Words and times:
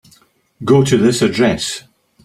Go 0.63 0.83
to 0.83 0.97
this 0.97 1.21
address. 1.21 1.83